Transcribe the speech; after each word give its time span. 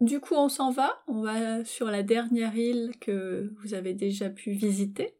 Du 0.00 0.20
coup, 0.20 0.34
on 0.34 0.48
s'en 0.48 0.70
va. 0.70 1.02
On 1.06 1.22
va 1.22 1.64
sur 1.64 1.86
la 1.86 2.02
dernière 2.02 2.56
île 2.56 2.92
que 3.00 3.50
vous 3.62 3.74
avez 3.74 3.94
déjà 3.94 4.30
pu 4.30 4.52
visiter. 4.52 5.16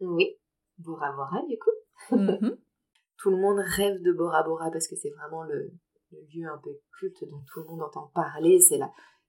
Oui, 0.00 0.38
Bora 0.78 1.12
Bora, 1.12 1.42
du 1.48 1.58
coup. 1.58 2.16
Mhm. 2.16 2.56
tout 3.18 3.30
le 3.30 3.36
monde 3.36 3.58
rêve 3.58 4.00
de 4.02 4.12
Bora 4.12 4.42
Bora 4.42 4.70
parce 4.70 4.88
que 4.88 4.96
c'est 4.96 5.10
vraiment 5.10 5.44
le, 5.44 5.72
lieu 6.34 6.46
un 6.46 6.58
peu 6.58 6.70
culte 6.98 7.22
dont 7.28 7.42
tout 7.52 7.60
le 7.60 7.66
monde 7.66 7.82
entend 7.82 8.10
parler. 8.14 8.58
C'est 8.60 8.80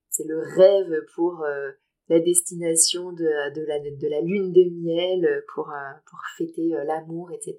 c'est 0.10 0.26
le 0.26 0.40
rêve 0.40 1.06
pour 1.16 1.42
euh, 1.42 1.72
la 2.10 2.20
destination 2.20 3.14
de, 3.14 3.24
la, 3.24 3.50
de 3.80 4.08
la 4.08 4.22
lune 4.22 4.52
de 4.52 4.64
miel, 4.82 5.46
pour, 5.54 5.70
euh, 5.70 5.94
pour 6.10 6.20
fêter 6.38 6.76
euh, 6.76 6.84
l'amour, 6.84 7.32
etc. 7.32 7.58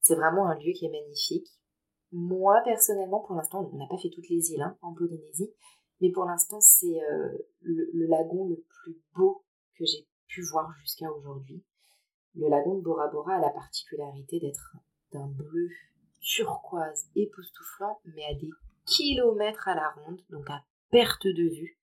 C'est 0.00 0.14
vraiment 0.14 0.46
un 0.46 0.54
lieu 0.58 0.72
qui 0.72 0.86
est 0.86 0.90
magnifique. 0.90 1.48
Moi, 2.12 2.60
personnellement, 2.64 3.20
pour 3.20 3.34
l'instant, 3.34 3.68
on 3.72 3.76
n'a 3.76 3.86
pas 3.88 3.98
fait 3.98 4.10
toutes 4.10 4.28
les 4.28 4.52
îles 4.52 4.62
hein, 4.62 4.76
en 4.82 4.94
Polynésie, 4.94 5.52
mais 6.00 6.10
pour 6.10 6.24
l'instant, 6.24 6.60
c'est 6.60 7.00
le, 7.60 7.90
le, 7.92 8.06
lagon 8.06 8.48
le 8.48 8.64
plus 8.68 8.96
beau 9.14 9.44
que 9.78 9.84
j'ai 9.84 10.06
pu 10.26 10.42
voir 10.42 10.72
jusqu'à 10.80 11.10
aujourd'hui. 11.10 11.62
Le 12.34 12.48
lagon 12.48 12.76
de 12.76 12.82
Bora 12.82 13.08
Bora 13.08 13.36
a 13.36 13.40
la 13.40 13.50
particularité 13.50 14.40
d'être 14.40 14.76
d'un 15.12 15.28
bleu 15.28 15.68
turquoise 16.20 17.08
époustouflant, 17.14 18.00
mais 18.14 18.24
à 18.24 18.34
des 18.34 18.50
kilomètres 18.86 19.68
à 19.68 19.74
la 19.74 19.90
ronde, 19.90 20.20
donc 20.30 20.48
à 20.50 20.64
perte 20.90 21.26
de 21.26 21.48
vue. 21.54 21.78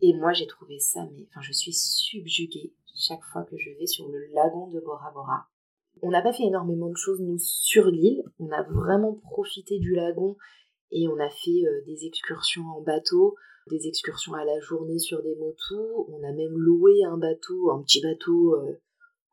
Et 0.00 0.14
moi, 0.14 0.32
j'ai 0.32 0.46
trouvé 0.46 0.78
ça, 0.78 1.04
mais 1.12 1.26
enfin, 1.30 1.40
je 1.40 1.52
suis 1.52 1.72
subjuguée 1.72 2.74
chaque 2.96 3.24
fois 3.24 3.44
que 3.44 3.56
je 3.56 3.70
vais 3.78 3.86
sur 3.86 4.08
le 4.08 4.26
lagon 4.32 4.68
de 4.68 4.80
Bora 4.80 5.10
Bora. 5.12 5.46
On 6.02 6.10
n'a 6.10 6.22
pas 6.22 6.32
fait 6.32 6.44
énormément 6.44 6.88
de 6.88 6.96
choses, 6.96 7.20
nous, 7.20 7.38
sur 7.38 7.86
l'île. 7.86 8.22
On 8.38 8.50
a 8.50 8.62
vraiment 8.62 9.14
profité 9.14 9.78
du 9.78 9.94
lagon 9.94 10.36
et 10.90 11.08
on 11.08 11.18
a 11.18 11.28
fait 11.28 11.64
euh, 11.66 11.82
des 11.86 12.06
excursions 12.06 12.64
en 12.76 12.80
bateau, 12.80 13.34
des 13.70 13.88
excursions 13.88 14.34
à 14.34 14.44
la 14.44 14.60
journée 14.60 14.98
sur 14.98 15.22
des 15.22 15.34
motos. 15.36 16.08
On 16.08 16.22
a 16.22 16.32
même 16.32 16.56
loué 16.56 17.04
un 17.04 17.16
bateau, 17.16 17.70
un 17.70 17.82
petit 17.82 18.00
bateau 18.00 18.54
euh, 18.54 18.80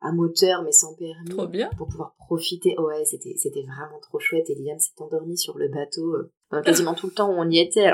à 0.00 0.12
moteur 0.12 0.62
mais 0.62 0.72
sans 0.72 0.94
permis. 0.94 1.30
Trop 1.30 1.46
bien. 1.46 1.70
Pour 1.76 1.88
pouvoir 1.88 2.14
profiter. 2.18 2.74
ouais, 2.78 3.04
c'était, 3.04 3.34
c'était 3.36 3.62
vraiment 3.62 4.00
trop 4.00 4.18
chouette. 4.18 4.50
Et 4.50 4.56
Liam 4.56 4.78
s'est 4.78 5.00
endormi 5.00 5.38
sur 5.38 5.56
le 5.56 5.68
bateau 5.68 6.14
euh, 6.14 6.62
quasiment 6.62 6.94
tout 6.94 7.06
le 7.06 7.12
temps 7.12 7.30
où 7.30 7.36
on 7.36 7.48
y 7.48 7.60
était. 7.60 7.92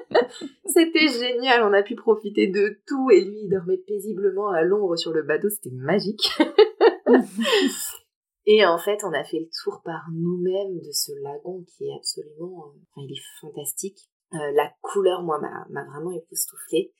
c'était 0.66 1.08
génial. 1.08 1.62
On 1.64 1.72
a 1.72 1.82
pu 1.82 1.96
profiter 1.96 2.46
de 2.46 2.78
tout. 2.86 3.10
Et 3.10 3.24
lui, 3.24 3.40
il 3.44 3.48
dormait 3.50 3.78
paisiblement 3.78 4.50
à 4.50 4.62
l'ombre 4.62 4.96
sur 4.96 5.12
le 5.12 5.22
bateau. 5.22 5.48
C'était 5.50 5.74
magique. 5.74 6.30
et 8.46 8.64
en 8.66 8.78
fait, 8.78 9.04
on 9.04 9.12
a 9.12 9.24
fait 9.24 9.40
le 9.40 9.48
tour 9.62 9.82
par 9.84 10.08
nous-mêmes 10.12 10.78
de 10.78 10.90
ce 10.92 11.12
lagon 11.22 11.64
qui 11.64 11.88
est 11.88 11.94
absolument... 11.94 12.66
Euh, 12.66 12.78
enfin, 12.90 13.06
il 13.06 13.12
est 13.12 13.22
fantastique. 13.40 14.10
Euh, 14.34 14.52
la 14.54 14.72
couleur, 14.80 15.22
moi, 15.22 15.38
m'a, 15.38 15.84
vraiment 15.84 16.12
époustouflée. 16.12 16.92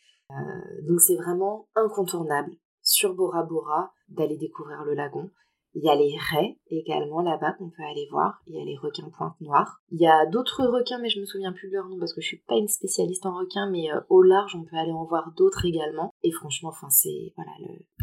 donc 0.83 1.01
c'est 1.01 1.17
vraiment 1.17 1.69
incontournable 1.75 2.53
sur 2.83 3.15
Bora 3.15 3.43
Bora 3.45 3.93
d'aller 4.09 4.37
découvrir 4.37 4.85
le 4.85 4.95
lagon. 4.95 5.31
Il 5.75 5.83
y 5.83 5.89
a 5.89 5.95
les 5.95 6.15
raies 6.31 6.59
également 6.67 7.23
là-bas 7.23 7.53
qu'on 7.53 7.71
peut 7.71 7.83
aller 7.83 8.07
voir. 8.11 8.43
Il 8.47 8.55
y 8.55 8.61
a 8.61 8.65
les 8.65 8.77
requins 8.77 9.09
pointe 9.17 9.41
noire. 9.41 9.81
Il 9.91 10.01
y 10.01 10.07
a 10.07 10.27
d'autres 10.27 10.67
requins, 10.67 10.99
mais 10.99 11.09
je 11.09 11.19
me 11.19 11.25
souviens 11.25 11.53
plus 11.53 11.69
de 11.69 11.75
leur 11.75 11.89
nom 11.89 11.99
parce 11.99 12.13
que 12.13 12.21
je 12.21 12.27
suis 12.27 12.43
pas 12.47 12.57
une 12.57 12.69
spécialiste 12.69 13.25
en 13.25 13.35
requins, 13.35 13.71
mais 13.71 13.91
euh, 13.91 14.01
au 14.11 14.23
large, 14.23 14.55
on 14.55 14.65
peut 14.65 14.77
aller 14.77 14.93
en 14.93 15.07
voir 15.07 15.33
d'autres 15.35 15.65
également. 15.65 16.13
Et 16.23 16.31
franchement, 16.31 16.69
enfin, 16.69 16.91
c'est 16.91 17.33
voilà, 17.37 17.53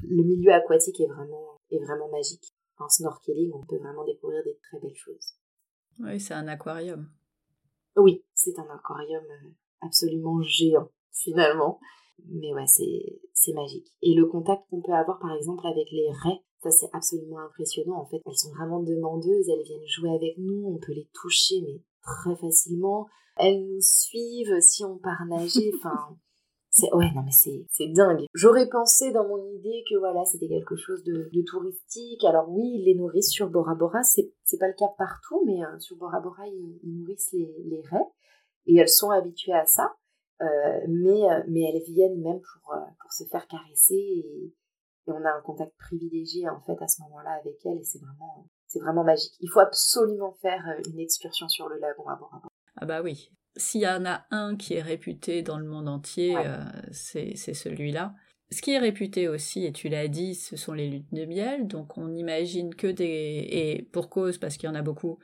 le, 0.01 0.23
milieu 0.23 0.51
aquatique 0.51 0.99
est 0.99 1.07
vraiment 1.07 1.59
est 1.69 1.83
vraiment 1.83 2.09
magique. 2.09 2.55
En 2.79 2.87
snorkeling, 2.87 3.51
on 3.53 3.65
peut 3.65 3.77
vraiment 3.77 4.05
découvrir 4.05 4.43
des 4.43 4.57
très 4.57 4.79
belles 4.79 4.95
choses. 4.95 5.35
Oui, 5.99 6.19
c'est 6.19 6.33
un 6.33 6.47
aquarium. 6.47 7.09
Oui, 7.97 8.23
c'est 8.33 8.57
un 8.57 8.69
aquarium 8.69 9.23
euh, 9.23 9.49
absolument 9.81 10.41
géant 10.41 10.89
finalement. 11.11 11.79
Mais 12.25 12.53
ouais, 12.53 12.65
c'est 12.67 13.53
magique. 13.53 13.87
Et 14.01 14.13
le 14.13 14.25
contact 14.25 14.63
qu'on 14.69 14.81
peut 14.81 14.93
avoir 14.93 15.19
par 15.19 15.33
exemple 15.35 15.65
avec 15.65 15.89
les 15.91 16.09
raies, 16.11 16.41
ça 16.61 16.71
c'est 16.71 16.89
absolument 16.93 17.39
impressionnant 17.39 18.01
en 18.01 18.05
fait. 18.05 18.21
Elles 18.25 18.37
sont 18.37 18.53
vraiment 18.53 18.81
demandeuses, 18.81 19.49
elles 19.49 19.63
viennent 19.63 19.87
jouer 19.87 20.13
avec 20.13 20.37
nous, 20.37 20.65
on 20.67 20.77
peut 20.79 20.93
les 20.93 21.09
toucher 21.13 21.55
mais 21.61 21.81
très 22.01 22.35
facilement. 22.35 23.07
Elles 23.37 23.65
nous 23.65 23.81
suivent 23.81 24.59
si 24.59 24.83
on 24.83 24.97
part 24.97 25.25
nager, 25.27 25.71
enfin... 25.77 26.17
C'est, 26.71 26.93
ouais, 26.93 27.11
non 27.15 27.23
mais 27.23 27.31
c'est, 27.31 27.65
c'est 27.69 27.87
dingue. 27.87 28.25
J'aurais 28.33 28.69
pensé 28.69 29.11
dans 29.11 29.27
mon 29.27 29.43
idée 29.53 29.83
que 29.89 29.97
voilà, 29.97 30.23
c'était 30.25 30.47
quelque 30.47 30.75
chose 30.75 31.03
de, 31.03 31.29
touristique. 31.47 32.23
Alors 32.23 32.47
oui, 32.49 32.63
ils 32.75 32.85
les 32.85 32.95
nourrissent 32.95 33.31
sur 33.31 33.49
Bora 33.49 33.73
Bora, 33.73 34.03
c'est, 34.03 34.31
c'est 34.43 34.59
pas 34.59 34.67
le 34.67 34.75
cas 34.75 34.89
partout, 34.97 35.43
mais 35.45 35.63
euh, 35.63 35.79
sur 35.79 35.97
Bora 35.97 36.19
Bora, 36.19 36.45
ils, 36.47 36.79
nourrissent 36.83 37.31
les, 37.33 37.51
les 37.65 37.81
raies 37.89 38.07
et 38.67 38.77
elles 38.77 38.89
sont 38.89 39.09
habituées 39.09 39.53
à 39.53 39.65
ça. 39.65 39.95
Euh, 40.41 40.45
mais, 40.87 41.29
euh, 41.29 41.43
mais 41.47 41.63
elles 41.63 41.81
viennent 41.91 42.21
même 42.21 42.39
pour, 42.39 42.73
pour 43.01 43.11
se 43.11 43.25
faire 43.25 43.45
caresser 43.47 43.95
et, 43.95 44.53
on 45.11 45.25
a 45.25 45.31
un 45.31 45.41
contact 45.41 45.75
privilégié 45.79 46.47
en 46.47 46.61
fait 46.61 46.79
à 46.83 46.87
ce 46.87 47.01
moment-là 47.01 47.31
avec 47.41 47.55
elles 47.65 47.79
et 47.79 47.83
c'est 47.83 47.97
vraiment, 47.97 48.47
c'est 48.67 48.79
vraiment 48.79 49.03
magique. 49.03 49.33
Il 49.39 49.49
faut 49.49 49.59
absolument 49.59 50.33
faire 50.39 50.63
une 50.87 50.99
excursion 50.99 51.47
sur 51.47 51.67
le 51.67 51.79
lagon 51.79 52.07
avant. 52.07 52.29
avant. 52.31 52.49
Ah 52.75 52.85
bah 52.85 53.01
oui. 53.01 53.31
S'il 53.59 53.81
y 53.81 53.87
en 53.87 54.05
a 54.05 54.25
un 54.31 54.55
qui 54.55 54.73
est 54.73 54.81
réputé 54.81 55.43
dans 55.43 55.59
le 55.59 55.65
monde 55.65 55.87
entier, 55.87 56.35
c'est 56.91 57.35
celui-là. 57.35 58.15
Ce 58.51 58.63
qui 58.63 58.71
est 58.71 58.79
réputé 58.79 59.27
aussi, 59.27 59.65
et 59.65 59.71
tu 59.71 59.89
l'as 59.89 60.07
dit, 60.07 60.33
ce 60.33 60.57
sont 60.57 60.73
les 60.73 60.89
luttes 60.89 61.13
de 61.13 61.25
miel. 61.25 61.67
Donc 61.67 61.97
on 61.97 62.15
imagine 62.15 62.73
que 62.73 62.87
des, 62.87 63.47
et 63.51 63.87
pour 63.91 64.09
cause 64.09 64.39
parce 64.39 64.57
qu'il 64.57 64.67
y 64.67 64.71
en 64.71 64.75
a 64.75 64.81
beaucoup, 64.81 65.19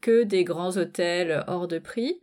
que 0.00 0.22
des 0.22 0.44
grands 0.44 0.76
hôtels 0.76 1.44
hors 1.48 1.68
de 1.68 1.78
prix. 1.78 2.20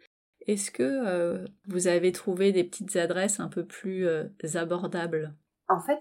Est-ce 0.48 0.72
que 0.72 0.84
euh, 0.84 1.46
vous 1.68 1.88
avez 1.88 2.12
trouvé 2.12 2.52
des 2.52 2.64
petites 2.64 2.96
adresses 2.96 3.40
un 3.40 3.50
peu 3.50 3.66
plus 3.66 4.08
euh, 4.08 4.26
abordables? 4.54 5.36
En 5.68 5.80
fait, 5.80 6.00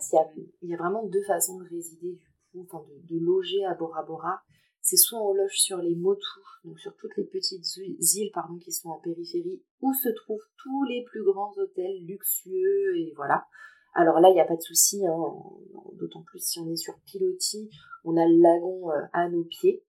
il 0.63 0.69
y 0.69 0.75
a, 0.75 0.77
vraiment 0.77 1.07
deux 1.07 1.23
façons 1.23 1.59
de 1.59 1.65
résider, 1.65 2.21
du 2.55 2.65
coup, 2.67 2.85
de, 3.09 3.19
loger 3.19 3.65
à 3.65 3.75
Bora 3.75 4.03
Bora. 4.03 4.43
C'est 4.85 4.97
soit 4.97 5.21
on 5.21 5.33
loge 5.33 5.59
sur 5.59 5.79
les 5.79 5.97
Motus, 5.97 6.29
donc 6.63 6.79
sur 6.79 6.95
toutes 6.97 7.17
les 7.17 7.25
petites 7.25 7.65
îles 7.77 8.31
pardon, 8.33 8.59
qui 8.59 8.71
sont 8.71 8.91
en 8.91 9.01
périphérie, 9.01 9.63
où 9.81 9.93
se 9.95 10.11
trouvent 10.11 10.47
tous 10.63 10.85
les 10.85 11.03
plus 11.05 11.25
grands 11.25 11.53
hôtels 11.57 12.05
luxueux, 12.05 12.97
et 12.97 13.13
voilà. 13.17 13.47
Alors 13.95 14.21
là, 14.21 14.29
il 14.29 14.35
n'y 14.35 14.41
a 14.41 14.47
pas 14.47 14.57
de 14.57 14.63
souci, 14.63 15.07
hein, 15.07 15.35
d'autant 15.95 16.23
plus 16.23 16.41
si 16.41 16.61
on 16.61 16.71
est 16.71 16.77
sur 16.77 16.95
Piloti, 17.07 17.71
on 18.05 18.17
a 18.17 18.27
le 18.27 18.41
lagon 18.41 18.91
euh, 18.91 19.01
à 19.13 19.29
nos 19.29 19.45
pieds 19.45 19.85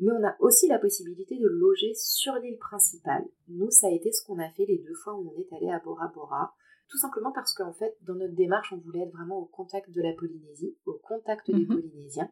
mais 0.00 0.12
on 0.12 0.24
a 0.24 0.34
aussi 0.40 0.66
la 0.66 0.78
possibilité 0.78 1.38
de 1.38 1.46
loger 1.46 1.92
sur 1.94 2.34
l'île 2.36 2.58
principale. 2.58 3.24
Nous, 3.48 3.70
ça 3.70 3.86
a 3.86 3.90
été 3.90 4.10
ce 4.12 4.24
qu'on 4.24 4.38
a 4.38 4.48
fait 4.50 4.64
les 4.64 4.78
deux 4.78 4.94
fois 4.94 5.14
où 5.14 5.30
on 5.30 5.38
est 5.38 5.52
allé 5.54 5.70
à 5.70 5.78
Bora 5.78 6.08
Bora, 6.08 6.54
tout 6.88 6.96
simplement 6.96 7.32
parce 7.32 7.52
qu'en 7.54 7.72
fait, 7.74 7.96
dans 8.02 8.14
notre 8.14 8.34
démarche, 8.34 8.72
on 8.72 8.78
voulait 8.78 9.02
être 9.02 9.12
vraiment 9.12 9.38
au 9.38 9.44
contact 9.44 9.90
de 9.90 10.00
la 10.00 10.14
Polynésie, 10.14 10.76
au 10.86 10.94
contact 10.94 11.50
des 11.50 11.66
mhm. 11.66 11.68
Polynésiens, 11.68 12.30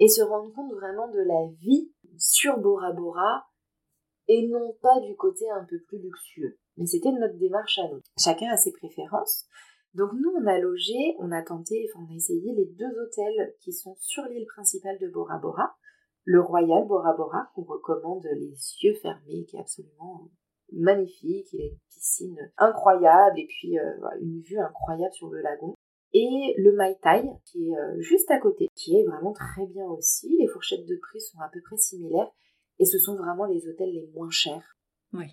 et 0.00 0.08
se 0.08 0.22
rendre 0.22 0.52
compte 0.52 0.72
vraiment 0.72 1.08
de 1.08 1.20
la 1.20 1.52
vie 1.58 1.92
sur 2.18 2.58
Bora 2.58 2.92
Bora, 2.92 3.46
et 4.28 4.48
non 4.48 4.76
pas 4.82 5.00
du 5.00 5.14
côté 5.16 5.48
un 5.50 5.64
peu 5.64 5.78
plus 5.86 5.98
luxueux. 5.98 6.58
Mais 6.76 6.86
c'était 6.86 7.12
notre 7.12 7.38
démarche 7.38 7.78
à 7.78 7.88
nous. 7.88 8.00
Chacun 8.18 8.50
a 8.50 8.56
ses 8.56 8.72
préférences. 8.72 9.46
Donc 9.94 10.10
nous, 10.12 10.30
on 10.38 10.46
a 10.46 10.58
logé, 10.58 11.16
on 11.20 11.32
a 11.32 11.42
tenté, 11.42 11.88
enfin 11.88 12.04
on 12.06 12.12
a 12.12 12.16
essayé 12.16 12.52
les 12.54 12.66
deux 12.66 13.00
hôtels 13.00 13.54
qui 13.60 13.72
sont 13.72 13.96
sur 13.98 14.24
l'île 14.24 14.46
principale 14.46 14.98
de 14.98 15.08
Bora 15.08 15.38
Bora 15.38 15.76
le 16.26 16.40
Royal 16.40 16.84
Bora 16.86 17.14
Bora 17.14 17.48
qu'on 17.54 17.62
recommande 17.62 18.26
les 18.34 18.52
yeux 18.82 18.94
fermés, 19.00 19.44
qui 19.46 19.56
est 19.56 19.60
absolument 19.60 20.28
magnifique. 20.72 21.52
Il 21.52 21.62
a 21.62 21.66
une 21.66 21.78
piscine 21.88 22.52
incroyable 22.58 23.38
et 23.38 23.46
puis 23.46 23.78
euh, 23.78 23.92
une 24.20 24.40
vue 24.40 24.58
incroyable 24.58 25.14
sur 25.14 25.30
le 25.30 25.40
lagon. 25.40 25.74
Et 26.12 26.54
le 26.56 26.74
Mai 26.76 26.96
Tai, 27.02 27.28
qui 27.44 27.68
est 27.68 27.76
euh, 27.76 28.00
juste 28.00 28.30
à 28.30 28.38
côté, 28.38 28.68
qui 28.74 28.96
est 28.98 29.04
vraiment 29.04 29.32
très 29.32 29.66
bien 29.66 29.84
aussi. 29.86 30.36
Les 30.38 30.46
fourchettes 30.46 30.86
de 30.86 30.96
prix 30.96 31.20
sont 31.20 31.38
à 31.40 31.50
peu 31.52 31.60
près 31.62 31.76
similaires 31.76 32.30
et 32.78 32.84
ce 32.84 32.98
sont 32.98 33.16
vraiment 33.16 33.46
les 33.46 33.68
hôtels 33.68 33.92
les 33.92 34.08
moins 34.14 34.30
chers. 34.30 34.76
Oui. 35.12 35.26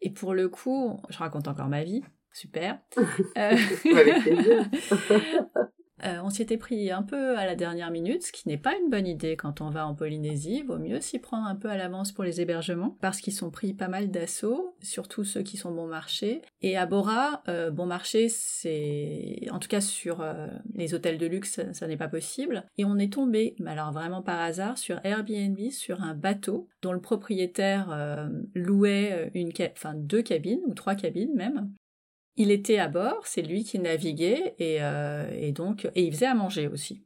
Et 0.00 0.10
pour 0.10 0.34
le 0.34 0.48
coup, 0.48 1.00
je 1.08 1.18
raconte 1.18 1.48
encore 1.48 1.68
ma 1.68 1.84
vie. 1.84 2.02
Super. 2.32 2.80
Avec 3.36 3.78
plaisir. 4.22 4.64
Euh, 6.04 6.18
on 6.22 6.30
s'y 6.30 6.42
était 6.42 6.56
pris 6.56 6.90
un 6.90 7.02
peu 7.02 7.36
à 7.38 7.46
la 7.46 7.54
dernière 7.54 7.90
minute, 7.90 8.24
ce 8.24 8.32
qui 8.32 8.48
n'est 8.48 8.58
pas 8.58 8.76
une 8.76 8.90
bonne 8.90 9.06
idée 9.06 9.36
quand 9.36 9.60
on 9.60 9.70
va 9.70 9.86
en 9.86 9.94
Polynésie. 9.94 10.62
Vaut 10.62 10.78
mieux 10.78 11.00
s'y 11.00 11.18
prendre 11.18 11.46
un 11.46 11.54
peu 11.54 11.68
à 11.68 11.76
l'avance 11.76 12.12
pour 12.12 12.24
les 12.24 12.40
hébergements, 12.40 12.96
parce 13.00 13.20
qu'ils 13.20 13.32
sont 13.32 13.50
pris 13.50 13.72
pas 13.72 13.88
mal 13.88 14.10
d'assauts, 14.10 14.74
surtout 14.80 15.24
ceux 15.24 15.42
qui 15.42 15.56
sont 15.56 15.72
bon 15.72 15.86
marché. 15.86 16.42
Et 16.60 16.76
à 16.76 16.86
Bora, 16.86 17.42
euh, 17.48 17.70
bon 17.70 17.86
marché, 17.86 18.28
c'est 18.28 19.48
en 19.50 19.58
tout 19.58 19.68
cas 19.68 19.80
sur 19.80 20.20
euh, 20.20 20.48
les 20.74 20.94
hôtels 20.94 21.18
de 21.18 21.26
luxe, 21.26 21.60
ça, 21.72 21.86
n'est 21.86 21.96
pas 21.96 22.08
possible. 22.08 22.64
Et 22.78 22.84
on 22.84 22.98
est 22.98 23.12
tombé, 23.12 23.54
mais 23.60 23.70
alors 23.70 23.92
vraiment 23.92 24.22
par 24.22 24.40
hasard, 24.40 24.78
sur 24.78 25.00
Airbnb, 25.04 25.58
sur 25.70 26.02
un 26.02 26.14
bateau 26.14 26.68
dont 26.82 26.92
le 26.92 27.00
propriétaire 27.00 28.28
louait 28.54 29.30
une, 29.34 29.52
enfin 29.72 29.94
deux 29.94 30.22
cabines 30.22 30.60
ou 30.66 30.74
trois 30.74 30.94
cabines 30.94 31.34
même, 31.34 31.70
il 32.36 32.50
était 32.50 32.78
à 32.78 32.88
bord, 32.88 33.26
c'est 33.26 33.42
lui 33.42 33.64
qui 33.64 33.78
naviguait 33.78 34.54
euh, 34.60 35.28
et, 35.32 35.52
donc 35.52 35.88
et 35.94 36.04
il 36.04 36.12
faisait 36.12 36.26
à 36.26 36.34
manger 36.34 36.68
aussi. 36.68 37.02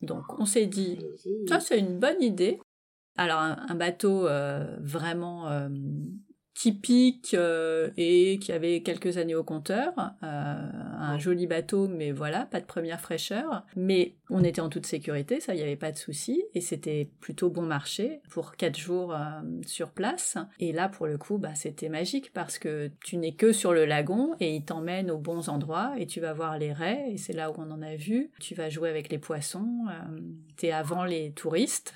Donc 0.00 0.38
on 0.38 0.44
s'est 0.44 0.66
dit 0.66 0.98
ça 1.48 1.60
c'est 1.60 1.78
une 1.78 1.98
bonne 1.98 2.22
idée. 2.22 2.58
Alors 3.18 3.40
un, 3.40 3.74
bateau 3.74 4.26
euh, 4.26 4.76
vraiment 4.80 5.48
euh, 5.48 5.68
typique 6.56 7.34
euh, 7.34 7.90
et 7.98 8.38
qui 8.38 8.50
avait 8.50 8.80
quelques 8.80 9.18
années 9.18 9.34
au 9.34 9.44
compteur, 9.44 9.92
euh, 10.22 10.70
un 10.98 11.18
joli 11.18 11.46
bateau, 11.46 11.86
mais 11.86 12.12
voilà, 12.12 12.46
pas 12.46 12.60
de 12.60 12.64
première 12.64 12.98
fraîcheur. 12.98 13.66
Mais 13.76 14.14
on 14.30 14.42
était 14.42 14.62
en 14.62 14.70
toute 14.70 14.86
sécurité, 14.86 15.38
ça, 15.38 15.52
il 15.52 15.58
n'y 15.58 15.62
avait 15.62 15.76
pas 15.76 15.92
de 15.92 15.98
souci, 15.98 16.42
et 16.54 16.62
c'était 16.62 17.10
plutôt 17.20 17.50
bon 17.50 17.62
marché 17.62 18.22
pour 18.30 18.56
quatre 18.56 18.78
jours 18.78 19.12
euh, 19.12 19.18
sur 19.66 19.90
place. 19.90 20.38
Et 20.58 20.72
là, 20.72 20.88
pour 20.88 21.06
le 21.06 21.18
coup, 21.18 21.36
bah, 21.36 21.54
c'était 21.54 21.90
magique 21.90 22.32
parce 22.32 22.58
que 22.58 22.90
tu 23.04 23.18
n'es 23.18 23.34
que 23.34 23.52
sur 23.52 23.74
le 23.74 23.84
lagon 23.84 24.34
et 24.40 24.56
il 24.56 24.64
t'emmène 24.64 25.10
aux 25.10 25.18
bons 25.18 25.50
endroits 25.50 25.92
et 25.98 26.06
tu 26.06 26.20
vas 26.20 26.32
voir 26.32 26.56
les 26.56 26.72
raies, 26.72 27.10
et 27.10 27.18
c'est 27.18 27.34
là 27.34 27.50
où 27.50 27.54
on 27.58 27.70
en 27.70 27.82
a 27.82 27.96
vu. 27.96 28.30
Tu 28.40 28.54
vas 28.54 28.70
jouer 28.70 28.88
avec 28.88 29.10
les 29.10 29.18
poissons, 29.18 29.84
tu 30.56 30.66
es 30.66 30.72
avant 30.72 31.04
les 31.04 31.32
touristes, 31.32 31.94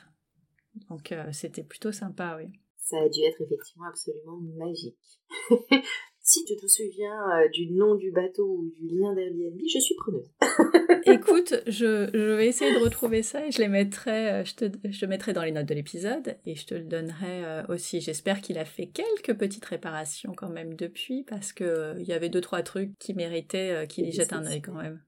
donc 0.90 1.14
c'était 1.32 1.62
plutôt 1.62 1.92
sympa, 1.92 2.36
oui 2.38 2.50
ça 2.90 3.00
a 3.00 3.08
dû 3.08 3.20
être 3.22 3.40
effectivement 3.40 3.86
absolument 3.86 4.38
magique. 4.56 4.98
si 6.22 6.44
tu 6.44 6.56
te 6.56 6.66
souviens 6.66 7.40
euh, 7.40 7.48
du 7.48 7.70
nom 7.70 7.94
du 7.94 8.10
bateau 8.10 8.46
ou 8.46 8.72
du 8.76 8.88
lien 8.88 9.14
d'Airbnb, 9.14 9.58
je 9.66 9.78
suis 9.78 9.94
preneuse. 9.94 10.30
Écoute, 11.06 11.54
je, 11.66 12.34
vais 12.36 12.46
essayer 12.46 12.72
de 12.72 12.78
retrouver 12.78 13.22
ça 13.22 13.46
et 13.46 13.50
je 13.50 13.58
les 13.58 13.68
mettrai, 13.68 14.30
euh, 14.30 14.44
je 14.44 14.54
te, 14.54 14.64
je 14.88 15.06
mettrai 15.06 15.32
dans 15.32 15.42
les 15.42 15.52
notes 15.52 15.66
de 15.66 15.74
l'épisode 15.74 16.36
et 16.44 16.54
je 16.54 16.66
te 16.66 16.74
le 16.74 16.84
donnerai 16.84 17.44
euh, 17.44 17.62
aussi. 17.68 18.00
J'espère 18.00 18.40
qu'il 18.40 18.58
a 18.58 18.64
fait 18.64 18.86
quelques 18.86 19.38
petites 19.38 19.64
réparations 19.64 20.32
quand 20.36 20.50
même 20.50 20.74
depuis 20.74 21.24
parce 21.24 21.52
que 21.52 21.96
il 21.98 22.06
y 22.06 22.12
avait 22.12 22.28
deux 22.28 22.40
trois 22.40 22.62
trucs 22.62 22.98
qui 22.98 23.14
méritaient 23.14 23.86
qu'il 23.88 24.06
y 24.06 24.12
jette 24.12 24.32
un 24.32 24.46
œil 24.46 24.62
quand 24.62 24.74
même. 24.74 25.02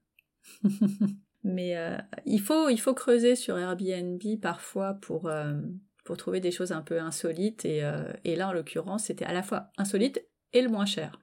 Mais 1.45 1.75
il 2.25 2.39
faut 2.39 2.69
il 2.69 2.79
faut 2.79 2.93
creuser 2.93 3.35
sur 3.35 3.57
Airbnb 3.57 4.21
parfois 4.41 4.93
pour 5.01 5.29
pour 6.03 6.17
trouver 6.17 6.39
des 6.39 6.51
choses 6.51 6.71
un 6.71 6.81
peu 6.81 6.99
insolites. 6.99 7.65
Et, 7.65 7.83
euh, 7.83 8.11
et 8.23 8.35
là, 8.35 8.49
en 8.49 8.53
l'occurrence, 8.53 9.05
c'était 9.05 9.25
à 9.25 9.33
la 9.33 9.43
fois 9.43 9.67
insolite 9.77 10.25
et 10.53 10.61
le 10.61 10.69
moins 10.69 10.85
cher. 10.85 11.19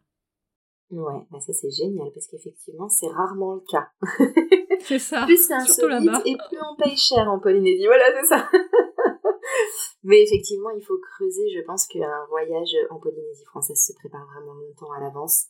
Ouais, 0.91 1.21
bah 1.31 1.39
ça 1.39 1.53
c'est 1.53 1.71
génial 1.71 2.11
parce 2.13 2.27
qu'effectivement, 2.27 2.89
c'est 2.89 3.07
rarement 3.07 3.55
le 3.55 3.61
cas. 3.61 3.89
c'est 4.81 4.99
ça. 4.99 5.23
plus 5.25 5.47
c'est 5.47 5.55
insolite 5.55 6.11
et 6.27 6.37
plus 6.37 6.59
on 6.69 6.75
paye 6.83 6.97
cher 6.97 7.29
en 7.29 7.39
Polynésie. 7.39 7.87
Voilà, 7.87 8.07
c'est 8.21 8.27
ça. 8.27 8.51
Mais 10.03 10.23
effectivement, 10.23 10.71
il 10.71 10.83
faut 10.83 10.99
creuser. 10.99 11.49
Je 11.55 11.61
pense 11.65 11.87
qu'un 11.87 12.27
voyage 12.29 12.75
en 12.91 12.99
Polynésie 12.99 13.45
française 13.45 13.79
se 13.79 13.93
prépare 13.93 14.27
vraiment 14.27 14.55
longtemps 14.55 14.91
à 14.93 15.01
l'avance. 15.01 15.47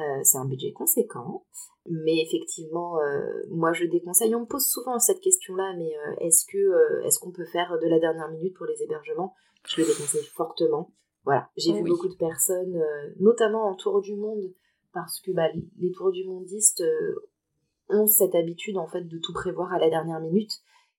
Euh, 0.00 0.20
c'est 0.22 0.38
un 0.38 0.46
budget 0.46 0.72
conséquent. 0.72 1.44
Mais 1.88 2.22
effectivement, 2.22 3.00
euh, 3.00 3.42
moi 3.50 3.72
je 3.72 3.86
déconseille. 3.86 4.34
On 4.34 4.40
me 4.40 4.46
pose 4.46 4.64
souvent 4.64 4.98
cette 4.98 5.20
question-là, 5.20 5.74
mais 5.78 5.90
euh, 5.96 6.26
est-ce 6.26 6.44
que 6.46 7.06
est-ce 7.06 7.18
qu'on 7.18 7.32
peut 7.32 7.46
faire 7.46 7.78
de 7.80 7.88
la 7.88 7.98
dernière 7.98 8.30
minute 8.30 8.54
pour 8.56 8.66
les 8.66 8.82
hébergements? 8.82 9.34
Je 9.66 9.80
le 9.80 9.86
déconseille 9.86 10.24
fortement. 10.24 10.92
Voilà, 11.24 11.50
j'ai 11.56 11.72
vu 11.72 11.82
beaucoup 11.82 12.08
de 12.08 12.14
personnes, 12.14 12.82
notamment 13.18 13.68
en 13.68 13.74
tour 13.74 14.00
du 14.00 14.16
monde, 14.16 14.54
parce 14.94 15.20
que 15.20 15.32
bah, 15.32 15.48
les 15.78 15.92
tours 15.92 16.12
du 16.12 16.24
mondistes 16.24 16.82
ont 17.90 18.06
cette 18.06 18.34
habitude 18.34 18.78
en 18.78 18.86
fait 18.86 19.02
de 19.02 19.18
tout 19.18 19.34
prévoir 19.34 19.72
à 19.72 19.78
la 19.78 19.90
dernière 19.90 20.20
minute. 20.20 20.52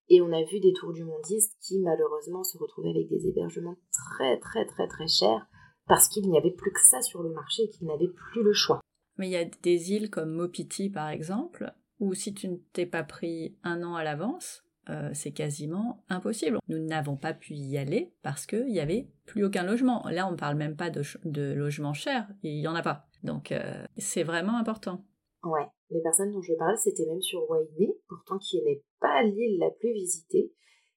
Et 0.09 0.21
on 0.21 0.31
a 0.31 0.43
vu 0.43 0.59
des 0.59 0.73
tours 0.73 0.93
du 0.93 1.03
mondistes 1.03 1.57
qui 1.61 1.79
malheureusement 1.79 2.43
se 2.43 2.57
retrouvaient 2.57 2.89
avec 2.89 3.07
des 3.07 3.27
hébergements 3.27 3.77
très 3.91 4.37
très 4.39 4.65
très 4.65 4.87
très 4.87 5.07
chers 5.07 5.47
parce 5.87 6.07
qu'il 6.07 6.29
n'y 6.29 6.37
avait 6.37 6.51
plus 6.51 6.71
que 6.71 6.79
ça 6.83 7.01
sur 7.01 7.23
le 7.23 7.31
marché 7.31 7.63
et 7.63 7.69
qu'ils 7.69 7.87
n'avaient 7.87 8.11
plus 8.31 8.43
le 8.43 8.53
choix. 8.53 8.81
Mais 9.17 9.27
il 9.27 9.31
y 9.31 9.37
a 9.37 9.45
des 9.45 9.91
îles 9.93 10.09
comme 10.09 10.31
Mopiti 10.31 10.89
par 10.89 11.09
exemple, 11.09 11.73
où 11.99 12.13
si 12.13 12.33
tu 12.33 12.49
ne 12.49 12.57
t'es 12.73 12.85
pas 12.85 13.03
pris 13.03 13.55
un 13.63 13.83
an 13.83 13.95
à 13.95 14.03
l'avance, 14.03 14.63
euh, 14.89 15.11
c'est 15.13 15.31
quasiment 15.31 16.03
impossible. 16.09 16.57
Nous 16.67 16.79
n'avons 16.79 17.15
pas 17.15 17.33
pu 17.33 17.53
y 17.53 17.77
aller 17.77 18.13
parce 18.23 18.45
qu'il 18.45 18.65
n'y 18.65 18.79
avait 18.79 19.07
plus 19.25 19.45
aucun 19.45 19.63
logement. 19.63 20.03
Là, 20.09 20.27
on 20.27 20.31
ne 20.31 20.37
parle 20.37 20.57
même 20.57 20.75
pas 20.75 20.89
de, 20.89 21.03
de 21.23 21.53
logement 21.53 21.93
cher, 21.93 22.27
il 22.41 22.59
n'y 22.59 22.67
en 22.67 22.75
a 22.75 22.81
pas. 22.81 23.07
Donc 23.23 23.51
euh, 23.51 23.85
c'est 23.97 24.23
vraiment 24.23 24.57
important. 24.57 25.05
Ouais, 25.43 25.67
les 25.89 26.01
personnes 26.01 26.31
dont 26.31 26.41
je 26.41 26.53
parle, 26.53 26.77
c'était 26.77 27.05
même 27.05 27.21
sur 27.21 27.49
Wainé, 27.49 27.97
pourtant 28.07 28.37
qui 28.37 28.61
n'est 28.63 28.83
pas 28.99 29.23
l'île 29.23 29.59
la 29.59 29.69
plus 29.71 29.93
visitée. 29.93 30.53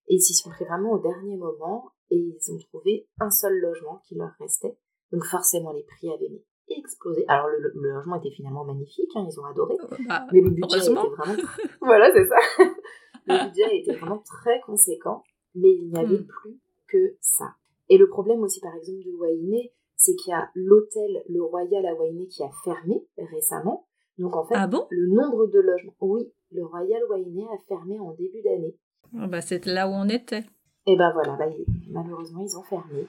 Et 0.09 0.17
ils 0.17 0.21
s'y 0.21 0.35
sont 0.35 0.51
pris 0.51 0.65
vraiment 0.65 0.93
au 0.93 1.03
dernier 1.03 1.37
moment 1.37 1.93
et 2.11 2.17
ils 2.17 2.53
ont 2.53 2.59
trouvé 2.59 3.09
un 3.21 3.31
seul 3.31 3.55
logement 3.59 4.01
qui 4.07 4.15
leur 4.15 4.33
restait. 4.39 4.77
Donc 5.13 5.25
forcément, 5.25 5.73
les 5.73 5.85
prix 5.85 6.09
avaient 6.09 6.29
mis 6.29 6.45
explosé. 6.69 7.25
Alors 7.29 7.49
le, 7.49 7.73
logement 7.75 8.17
était 8.17 8.31
finalement 8.31 8.65
magnifique, 8.65 9.11
hein, 9.15 9.27
ils 9.29 9.41
ont 9.41 9.45
adoré. 9.45 9.75
Euh, 9.75 9.97
bah, 10.09 10.27
mais 10.33 10.41
le 10.41 10.51
budget 10.51 10.79
était 10.79 10.91
vraiment... 10.91 11.09
voilà, 11.81 12.11
c'est 12.13 12.27
ça. 12.27 12.37
le 13.27 13.49
budget 13.49 13.79
était 13.79 13.95
vraiment 13.95 14.23
très 14.25 14.61
conséquent, 14.61 15.23
mais 15.55 15.71
il 15.71 15.89
n'y 15.89 15.99
avait 15.99 16.19
hmm. 16.19 16.27
plus 16.27 16.61
que 16.89 17.17
ça. 17.21 17.55
Et 17.89 17.99
le 17.99 18.09
problème 18.09 18.43
aussi, 18.43 18.61
par 18.61 18.75
exemple, 18.75 19.05
de 19.05 19.13
Wainé, 19.13 19.73
c'est 19.97 20.15
qu'il 20.15 20.31
y 20.31 20.35
a 20.35 20.51
l'hôtel, 20.55 21.23
le 21.29 21.43
Royal 21.43 21.87
à 21.87 21.95
Wainé, 21.95 22.27
qui 22.29 22.43
a 22.43 22.51
fermé 22.65 23.07
récemment. 23.33 23.87
Donc 24.19 24.37
en 24.37 24.45
fait, 24.45 24.55
ah 24.57 24.67
bon? 24.67 24.87
le 24.91 25.09
nombre 25.09 25.47
de 25.47 25.59
logements... 25.61 25.95
Oui, 26.01 26.33
le 26.53 26.65
Royal 26.65 27.03
Wainé 27.11 27.45
a 27.53 27.59
fermé 27.69 27.99
en 27.99 28.13
début 28.13 28.43
d'année. 28.43 28.77
Ah 29.19 29.27
bah, 29.27 29.41
c'est 29.41 29.67
là 29.67 29.89
où 29.89 29.93
on 29.93 30.09
était. 30.09 30.45
Et 30.87 30.97
ben 30.97 31.13
voilà, 31.13 31.37
bah, 31.37 31.47
malheureusement, 31.91 32.43
ils 32.43 32.57
ont 32.57 32.63
fermé. 32.63 33.07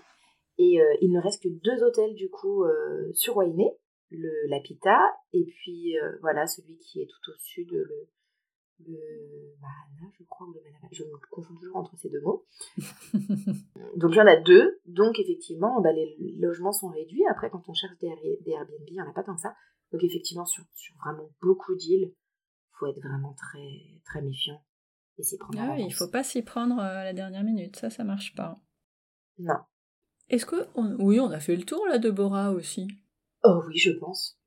Et 0.57 0.81
euh, 0.81 0.95
il 1.01 1.11
ne 1.11 1.19
reste 1.19 1.43
que 1.43 1.49
deux 1.49 1.83
hôtels 1.83 2.15
du 2.15 2.29
coup 2.29 2.63
euh, 2.63 3.11
sur 3.13 3.37
Wainé, 3.37 3.77
le 4.09 4.31
l'Apita 4.47 4.99
et 5.33 5.43
puis 5.43 5.97
euh, 5.99 6.17
voilà 6.21 6.47
celui 6.47 6.77
qui 6.77 7.01
est 7.01 7.07
tout 7.07 7.31
au 7.31 7.35
sud, 7.37 7.71
le, 7.71 8.07
le 8.79 9.55
Mahana, 9.59 10.11
je 10.17 10.23
crois, 10.23 10.47
ou 10.47 10.53
le 10.53 10.61
Manama. 10.61 10.87
Je 10.91 11.03
me 11.03 11.11
confonds 11.29 11.55
toujours 11.55 11.75
entre 11.75 11.97
ces 11.97 12.09
deux 12.09 12.21
mots. 12.21 12.45
donc 13.97 14.11
il 14.11 14.15
y 14.15 14.21
en 14.21 14.27
a 14.27 14.37
deux, 14.37 14.79
donc 14.85 15.19
effectivement 15.19 15.81
bah, 15.81 15.91
les 15.91 16.37
logements 16.39 16.71
sont 16.71 16.87
réduits. 16.87 17.25
Après 17.29 17.49
quand 17.49 17.67
on 17.67 17.73
cherche 17.73 17.97
des, 17.99 18.07
Airbnb, 18.47 18.87
il 18.87 18.93
n'y 18.93 19.01
en 19.01 19.09
a 19.09 19.13
pas 19.13 19.23
tant 19.23 19.35
que 19.35 19.41
ça. 19.41 19.55
Donc 19.91 20.03
effectivement 20.03 20.45
sur, 20.45 20.63
sur 20.73 20.95
vraiment 21.03 21.29
beaucoup 21.41 21.75
d'îles, 21.75 22.13
faut 22.79 22.87
être 22.87 23.01
vraiment 23.01 23.33
très 23.33 24.01
très 24.05 24.21
méfiant 24.21 24.63
et 25.17 25.23
s'y 25.23 25.37
prendre. 25.37 25.59
Ah 25.59 25.73
oui, 25.75 25.85
il 25.87 25.93
faut 25.93 26.09
pas 26.09 26.23
s'y 26.23 26.41
prendre 26.43 26.79
à 26.79 27.03
la 27.03 27.11
dernière 27.11 27.43
minute, 27.43 27.75
ça 27.75 27.89
ça 27.89 28.05
marche 28.05 28.35
pas. 28.35 28.57
Non, 29.37 29.59
est-ce 30.29 30.45
que. 30.45 30.67
Oui, 30.99 31.19
on 31.19 31.31
a 31.31 31.39
fait 31.39 31.55
le 31.55 31.63
tour 31.63 31.85
là 31.87 31.97
de 31.97 32.09
Bora 32.09 32.51
aussi? 32.51 32.87
Oh 33.43 33.61
oui, 33.67 33.77
je 33.77 33.91
pense. 33.91 34.37